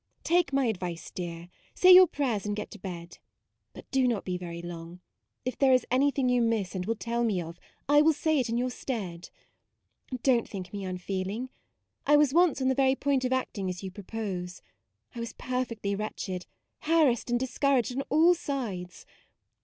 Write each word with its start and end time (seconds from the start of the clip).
Take 0.23 0.51
my 0.51 0.65
advice, 0.65 1.11
dear; 1.11 1.47
say 1.75 1.93
your 1.93 2.07
prayers 2.07 2.43
and 2.47 2.55
get 2.55 2.71
to 2.71 2.79
bed. 2.79 3.19
But 3.71 3.85
do 3.91 4.07
not 4.07 4.25
be 4.25 4.35
very 4.35 4.59
long; 4.63 4.99
if 5.45 5.55
there 5.59 5.73
is 5.73 5.85
anything 5.91 6.27
you 6.27 6.41
miss 6.41 6.73
and 6.73 6.87
will 6.87 6.95
tell 6.95 7.23
me 7.23 7.39
of, 7.39 7.59
I 7.87 8.01
will 8.01 8.11
say 8.13 8.39
it 8.39 8.49
in 8.49 8.57
your 8.57 8.71
stead. 8.71 9.29
Do 10.23 10.35
n't 10.41 10.49
think 10.49 10.73
me 10.73 10.83
unfeeling. 10.85 11.51
I 12.07 12.17
was 12.17 12.33
once 12.33 12.59
on 12.63 12.67
the 12.67 12.73
very 12.73 12.95
point 12.95 13.25
of 13.25 13.31
acting 13.31 13.69
as 13.69 13.83
you 13.83 13.91
propose. 13.91 14.63
I 15.13 15.19
was 15.19 15.33
perfectly 15.33 15.93
wretched: 15.93 16.47
harassed 16.79 17.29
and 17.29 17.39
discouraged 17.39 17.91
on 17.95 18.01
all 18.09 18.33
sides. 18.33 19.05